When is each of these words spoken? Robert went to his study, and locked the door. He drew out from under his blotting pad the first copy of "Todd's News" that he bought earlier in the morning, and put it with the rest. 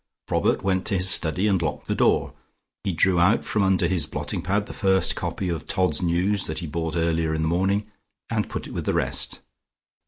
Robert 0.31 0.63
went 0.63 0.87
to 0.87 0.97
his 0.97 1.11
study, 1.11 1.45
and 1.47 1.61
locked 1.61 1.85
the 1.87 1.93
door. 1.93 2.33
He 2.83 2.91
drew 2.91 3.19
out 3.19 3.45
from 3.45 3.61
under 3.61 3.85
his 3.87 4.07
blotting 4.07 4.41
pad 4.41 4.65
the 4.65 4.73
first 4.73 5.15
copy 5.15 5.47
of 5.47 5.67
"Todd's 5.67 6.01
News" 6.01 6.47
that 6.47 6.57
he 6.57 6.65
bought 6.65 6.97
earlier 6.97 7.35
in 7.35 7.43
the 7.43 7.47
morning, 7.47 7.85
and 8.27 8.49
put 8.49 8.65
it 8.65 8.73
with 8.73 8.85
the 8.87 8.93
rest. 8.95 9.41